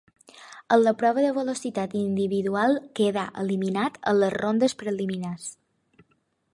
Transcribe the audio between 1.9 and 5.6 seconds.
individual quedà eliminat en les rondes preliminars.